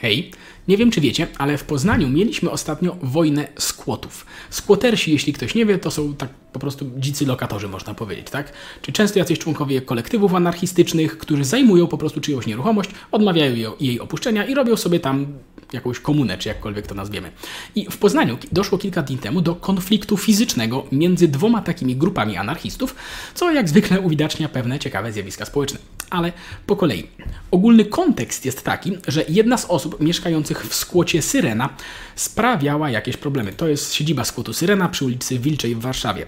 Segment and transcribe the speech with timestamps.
[0.00, 0.30] Hej,
[0.68, 4.26] nie wiem czy wiecie, ale w Poznaniu mieliśmy ostatnio wojnę skłotów.
[4.50, 8.52] Skłotersi, jeśli ktoś nie wie, to są tak po prostu dzicy lokatorzy, można powiedzieć, tak?
[8.82, 14.44] Czy często jacyś członkowie kolektywów anarchistycznych, którzy zajmują po prostu czyjąś nieruchomość, odmawiają jej opuszczenia
[14.44, 15.26] i robią sobie tam
[15.72, 17.32] jakąś komunę, czy jakkolwiek to nazwiemy.
[17.74, 22.94] I w Poznaniu doszło kilka dni temu do konfliktu fizycznego między dwoma takimi grupami anarchistów,
[23.34, 25.78] co jak zwykle uwidacznia pewne ciekawe zjawiska społeczne.
[26.10, 26.32] Ale
[26.66, 27.06] po kolei.
[27.50, 31.68] Ogólny kontekst jest taki, że jedna z osób mieszkających w skłocie Syrena
[32.16, 33.52] sprawiała jakieś problemy.
[33.52, 36.26] To jest siedziba skłotu Syrena przy ulicy Wilczej w Warszawie.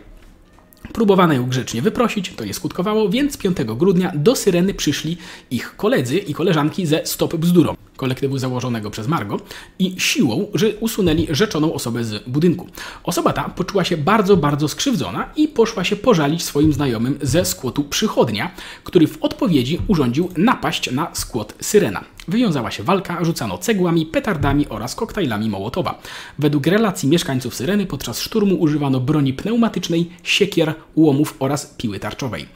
[0.92, 5.16] Próbowano ją grzecznie wyprosić, to nie skutkowało, więc 5 grudnia do Syreny przyszli
[5.50, 9.40] ich koledzy i koleżanki ze Stop Bzdurą, kolektywu założonego przez Margo,
[9.78, 12.66] i siłą, że usunęli rzeczoną osobę z budynku.
[13.04, 17.84] Osoba ta poczuła się bardzo, bardzo skrzywdzona i poszła się pożalić swoim znajomym ze skłotu
[17.84, 18.50] Przychodnia,
[18.84, 22.04] który w odpowiedzi urządził napaść na skłot Syrena.
[22.28, 25.98] Wywiązała się walka, rzucano cegłami, petardami oraz koktajlami Mołotowa.
[26.38, 32.46] Według relacji mieszkańców Syreny podczas szturmu używano broni pneumatycznej, siekier, łomów oraz piły tarczowej.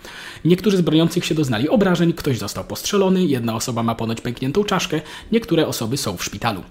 [0.45, 5.01] Niektórzy z broniących się doznali obrażeń, ktoś został postrzelony, jedna osoba ma ponoć pękniętą czaszkę,
[5.33, 6.63] niektóre osoby są w szpitalu.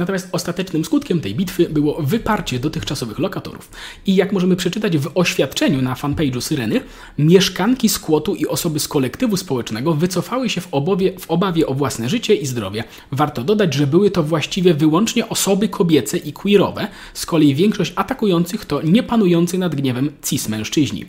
[0.00, 3.70] Natomiast ostatecznym skutkiem tej bitwy było wyparcie dotychczasowych lokatorów.
[4.06, 6.80] I jak możemy przeczytać w oświadczeniu na fanpage'u Syreny,
[7.18, 12.08] mieszkanki skłotu i osoby z kolektywu społecznego wycofały się w, obowie, w obawie o własne
[12.08, 12.84] życie i zdrowie.
[13.12, 18.64] Warto dodać, że były to właściwie wyłącznie osoby kobiece i queerowe, z kolei większość atakujących
[18.64, 21.04] to niepanujący nad gniewem cis mężczyźni.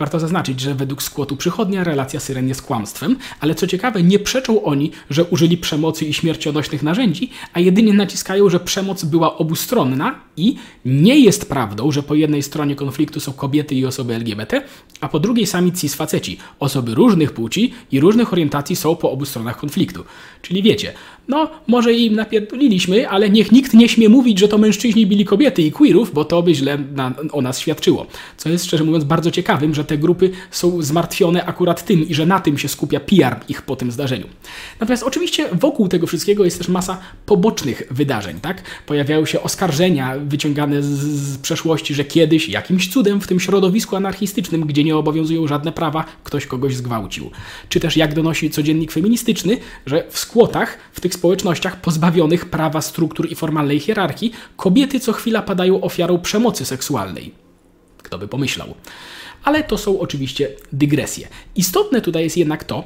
[0.00, 4.62] Warto zaznaczyć, że według skłotu przychodnia relacja Syren jest kłamstwem, ale co ciekawe, nie przeczą
[4.62, 10.56] oni, że użyli przemocy i śmiercionośnych narzędzi, a jedynie naciskają, że przemoc była obustronna i
[10.84, 14.62] nie jest prawdą, że po jednej stronie konfliktu są kobiety i osoby LGBT,
[15.00, 19.24] a po drugiej sami cis faceci, osoby różnych płci i różnych orientacji są po obu
[19.24, 20.04] stronach konfliktu.
[20.42, 20.92] Czyli wiecie,
[21.30, 25.62] no może im napierdoliliśmy, ale niech nikt nie śmie mówić, że to mężczyźni bili kobiety
[25.62, 28.06] i queerów, bo to by źle na, o nas świadczyło.
[28.36, 32.26] Co jest szczerze mówiąc bardzo ciekawym, że te grupy są zmartwione akurat tym i że
[32.26, 34.26] na tym się skupia PR ich po tym zdarzeniu.
[34.80, 38.62] Natomiast oczywiście wokół tego wszystkiego jest też masa pobocznych wydarzeń, tak?
[38.86, 44.66] Pojawiają się oskarżenia wyciągane z, z przeszłości, że kiedyś jakimś cudem w tym środowisku anarchistycznym,
[44.66, 47.30] gdzie nie obowiązują żadne prawa, ktoś kogoś zgwałcił.
[47.68, 53.30] Czy też jak donosi codziennik feministyczny, że w skłotach, w tych społecznościach pozbawionych prawa struktur
[53.30, 57.34] i formalnej hierarchii, kobiety co chwila padają ofiarą przemocy seksualnej.
[58.02, 58.74] Kto by pomyślał.
[59.44, 61.28] Ale to są oczywiście dygresje.
[61.56, 62.84] Istotne tutaj jest jednak to,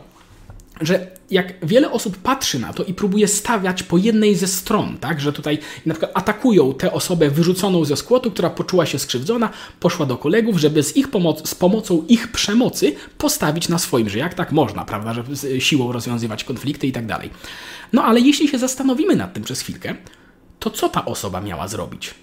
[0.80, 5.20] że jak wiele osób patrzy na to i próbuje stawiać po jednej ze stron, tak,
[5.20, 10.06] że tutaj na przykład atakują tę osobę wyrzuconą ze skłotu, która poczuła się skrzywdzona, poszła
[10.06, 14.34] do kolegów, żeby z ich pomoc, z pomocą ich przemocy postawić na swoim, że jak
[14.34, 15.24] tak można, prawda, że
[15.60, 17.30] siłą rozwiązywać konflikty i tak dalej.
[17.92, 19.94] No ale jeśli się zastanowimy nad tym przez chwilkę,
[20.58, 22.14] to co ta osoba miała zrobić?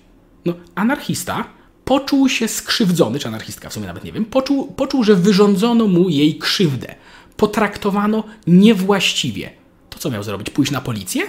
[0.46, 1.46] No, anarchista
[1.86, 6.10] poczuł się skrzywdzony, czy anarchistka w sumie nawet nie wiem, poczuł, poczuł że wyrządzono mu
[6.10, 6.96] jej krzywdę
[7.38, 9.50] potraktowano niewłaściwie.
[9.90, 10.50] To co miał zrobić?
[10.50, 11.24] Pójść na policję?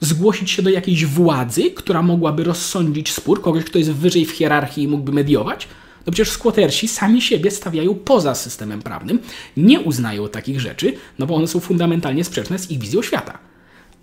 [0.00, 4.84] Zgłosić się do jakiejś władzy, która mogłaby rozsądzić spór, kogoś, kto jest wyżej w hierarchii
[4.84, 5.68] i mógłby mediować?
[6.06, 9.18] No przecież skłotersi sami siebie stawiają poza systemem prawnym,
[9.56, 13.38] nie uznają takich rzeczy, no bo one są fundamentalnie sprzeczne z ich wizją świata.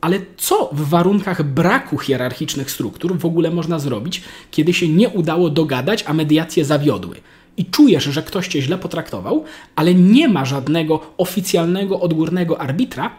[0.02, 4.22] Ale co w warunkach braku hierarchicznych struktur w ogóle można zrobić,
[4.52, 7.16] kiedy się nie udało dogadać, a mediacje zawiodły?
[7.58, 9.44] I czujesz, że ktoś cię źle potraktował,
[9.76, 13.12] ale nie ma żadnego oficjalnego, odgórnego arbitra,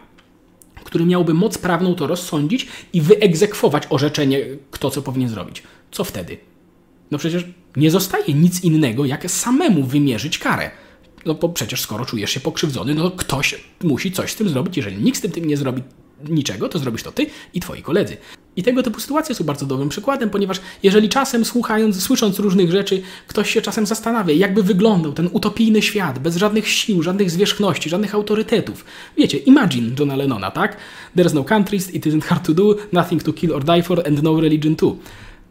[0.83, 4.39] który miałby moc prawną to rozsądzić i wyegzekwować orzeczenie,
[4.71, 5.63] kto co powinien zrobić.
[5.91, 6.37] Co wtedy?
[7.11, 10.71] No przecież nie zostaje nic innego, jak samemu wymierzyć karę.
[11.25, 14.77] No bo przecież skoro czujesz się pokrzywdzony, no ktoś musi coś z tym zrobić.
[14.77, 15.81] Jeżeli nikt z tym, tym nie zrobi
[16.29, 18.17] niczego, to zrobisz to ty i twoi koledzy.
[18.57, 23.01] I tego typu sytuacje są bardzo dobrym przykładem, ponieważ jeżeli czasem słuchając, słysząc różnych rzeczy,
[23.27, 28.15] ktoś się czasem zastanawia, jakby wyglądał ten utopijny świat, bez żadnych sił, żadnych zwierzchności, żadnych
[28.15, 28.85] autorytetów.
[29.17, 30.77] Wiecie, imagine Johna Lennona, tak?
[31.17, 34.23] There's no countries, it isn't hard to do, nothing to kill or die for and
[34.23, 34.95] no religion too.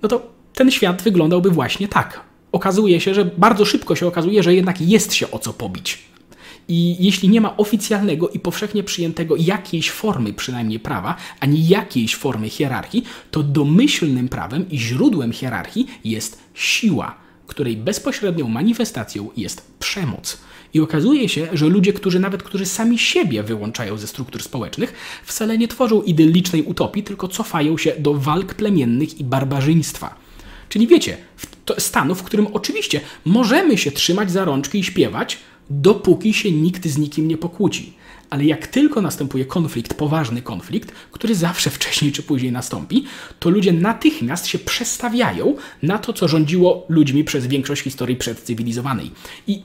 [0.02, 2.20] No to ten świat wyglądałby właśnie tak.
[2.52, 6.13] Okazuje się, że bardzo szybko się okazuje, że jednak jest się o co pobić.
[6.68, 12.48] I jeśli nie ma oficjalnego i powszechnie przyjętego jakiejś formy przynajmniej prawa, ani jakiejś formy
[12.48, 17.14] hierarchii, to domyślnym prawem i źródłem hierarchii jest siła,
[17.46, 20.38] której bezpośrednią manifestacją jest przemoc.
[20.74, 24.92] I okazuje się, że ludzie, którzy nawet którzy sami siebie wyłączają ze struktur społecznych,
[25.24, 30.14] wcale nie tworzą idyllicznej utopii, tylko cofają się do walk plemiennych i barbarzyństwa.
[30.68, 31.16] Czyli wiecie,
[31.78, 35.38] stanu, w którym oczywiście możemy się trzymać za rączki i śpiewać,
[35.70, 37.92] dopóki się nikt z nikim nie pokłóci.
[38.30, 43.04] ale jak tylko następuje konflikt, poważny konflikt, który zawsze wcześniej czy później nastąpi,
[43.38, 49.10] to ludzie natychmiast się przestawiają na to, co rządziło ludźmi przez większość historii przedcywilizowanej.
[49.46, 49.62] I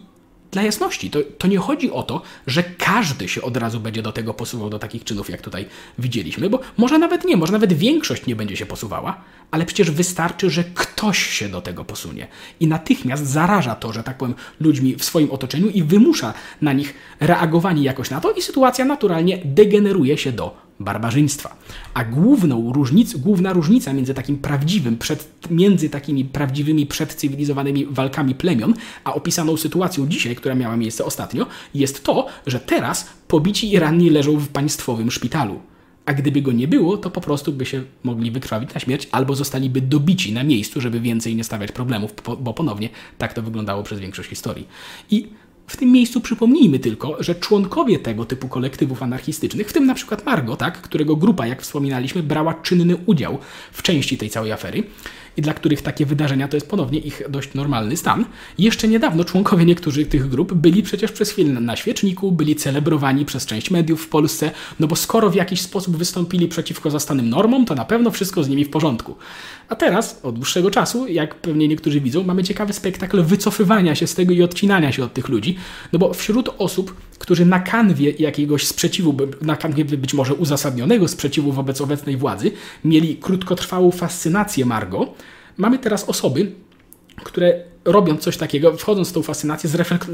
[0.52, 4.12] dla jasności, to, to nie chodzi o to, że każdy się od razu będzie do
[4.12, 5.66] tego posuwał, do takich czynów, jak tutaj
[6.00, 10.50] widzieliśmy, bo może nawet nie, może nawet większość nie będzie się posuwała, ale przecież wystarczy,
[10.50, 12.28] że ktoś się do tego posunie.
[12.60, 16.94] I natychmiast zaraża to, że tak powiem, ludźmi w swoim otoczeniu i wymusza na nich
[17.20, 21.56] reagowanie jakoś na to i sytuacja naturalnie degeneruje się do barbarzyństwa.
[21.94, 28.74] A główną różnic, główna różnica między takim prawdziwym, przed, między takimi prawdziwymi przedcywilizowanymi walkami plemion,
[29.04, 34.10] a opisaną sytuacją dzisiaj, która miała miejsce ostatnio, jest to, że teraz pobici i ranni
[34.10, 35.60] leżą w państwowym szpitalu.
[36.06, 39.36] A gdyby go nie było, to po prostu by się mogli wykrwawić na śmierć, albo
[39.36, 44.00] zostaliby dobici na miejscu, żeby więcej nie stawiać problemów, bo ponownie tak to wyglądało przez
[44.00, 44.68] większość historii.
[45.12, 45.28] I
[45.70, 50.26] w tym miejscu przypomnijmy tylko, że członkowie tego typu kolektywów anarchistycznych, w tym na przykład
[50.26, 53.38] Margo, tak, którego grupa, jak wspominaliśmy, brała czynny udział
[53.72, 54.84] w części tej całej afery,
[55.38, 58.26] i dla których takie wydarzenia to jest ponownie ich dość normalny stan.
[58.58, 63.46] Jeszcze niedawno członkowie niektórych tych grup byli przecież przez chwilę na świeczniku, byli celebrowani przez
[63.46, 67.76] część mediów w Polsce, no bo skoro w jakiś sposób wystąpili przeciwko zastanym normom, to
[67.76, 69.16] na pewno wszystko z nimi w porządku.
[69.70, 74.16] A teraz, od dłuższego czasu, jak pewnie niektórzy widzą, mamy ciekawy spektakl wycofywania się z
[74.16, 75.56] tego i odcinania się od tych ludzi,
[75.94, 81.52] no bo wśród osób, którzy na kanwie jakiegoś sprzeciwu, na kanwie być może uzasadnionego sprzeciwu
[81.52, 82.52] wobec obecnej władzy,
[82.86, 85.14] mieli krótkotrwałą fascynację Margo,
[85.60, 86.52] mamy teraz osoby,
[87.24, 89.70] które robiąc coś takiego, wchodząc w tą fascynację,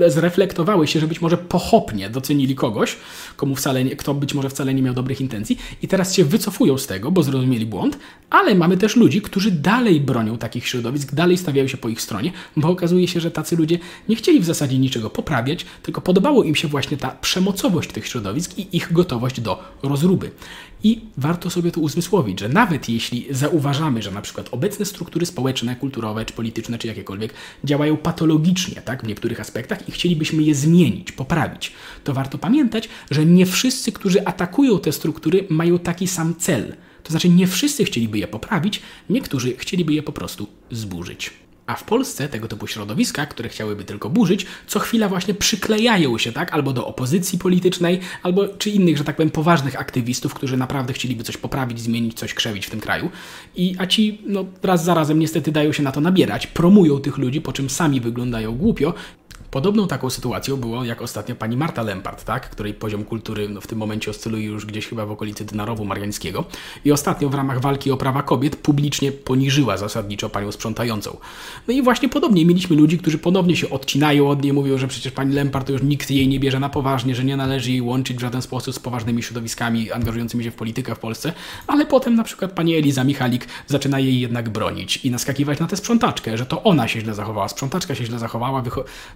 [0.08, 2.98] zreflektowały się, że być może pochopnie docenili kogoś,
[3.36, 6.78] komu wcale nie, kto być może wcale nie miał dobrych intencji i teraz się wycofują
[6.78, 7.98] z tego, bo zrozumieli błąd,
[8.30, 12.32] ale mamy też ludzi, którzy dalej bronią takich środowisk, dalej stawiają się po ich stronie,
[12.58, 13.80] bo okazuje się, że tacy ludzie
[14.10, 18.58] nie chcieli w zasadzie niczego poprawiać, tylko podobało im się właśnie ta przemocowość tych środowisk
[18.58, 20.32] i ich gotowość do rozruby.
[20.84, 25.76] I warto sobie to uzmysłowić, że nawet jeśli zauważamy, że na przykład obecne struktury społeczne,
[25.76, 27.34] kulturowe, czy polityczne, czy jakiekolwiek
[27.66, 31.72] działają patologicznie tak, w niektórych aspektach i chcielibyśmy je zmienić, poprawić,
[32.04, 36.76] to warto pamiętać, że nie wszyscy, którzy atakują te struktury, mają taki sam cel.
[37.04, 41.45] To znaczy, nie wszyscy chcieliby je poprawić, niektórzy chcieliby je po prostu zburzyć.
[41.68, 46.32] A w Polsce tego typu środowiska, które chciałyby tylko burzyć, co chwila właśnie przyklejają się,
[46.32, 50.94] tak, albo do opozycji politycznej, albo czy innych, że tak powiem, poważnych aktywistów, którzy naprawdę
[50.94, 53.10] chcieliby coś poprawić, zmienić, coś krzewić w tym kraju.
[53.56, 57.18] I, a ci, no, raz za razem niestety dają się na to nabierać, promują tych
[57.18, 58.94] ludzi, po czym sami wyglądają głupio
[59.56, 62.50] Podobną taką sytuacją było jak ostatnio pani Marta Lempart, tak?
[62.50, 66.44] której poziom kultury no, w tym momencie oscyluje już gdzieś chyba w okolicy Dynarowu Mariańskiego
[66.86, 71.18] i ostatnio w ramach walki o prawa kobiet publicznie poniżyła zasadniczo panią sprzątającą.
[71.68, 75.12] No i właśnie podobnie mieliśmy ludzi, którzy ponownie się odcinają od niej, mówią, że przecież
[75.14, 78.18] pani Lempart to już nikt jej nie bierze na poważnie, że nie należy jej łączyć
[78.18, 81.34] w żaden sposób z poważnymi środowiskami angażującymi się w politykę w Polsce,
[81.68, 85.78] ale potem na przykład pani Eliza Michalik zaczyna jej jednak bronić i naskakiwać na tę
[85.78, 88.64] sprzątaczkę, że to ona się źle zachowała, sprzątaczka się źle zachowała,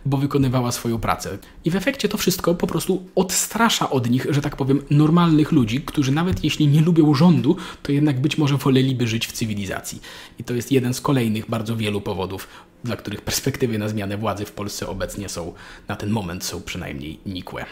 [0.06, 1.38] bo wykonywała swoją pracę.
[1.66, 5.82] I w efekcie to wszystko po prostu odstrasza od nich, że tak powiem, normalnych ludzi,
[5.82, 10.02] którzy nawet jeśli nie lubią rządu, to jednak być może woleliby żyć w cywilizacji.
[10.40, 12.48] I to jest jeden z kolejnych bardzo wielu powodów,
[12.84, 15.54] dla których perspektywy na zmianę władzy w Polsce obecnie są,
[15.88, 17.66] na ten moment są przynajmniej nikłe.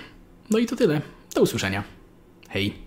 [0.50, 1.02] No i to tyle.
[1.36, 1.84] Do usłyszenia.
[2.50, 2.87] Hej.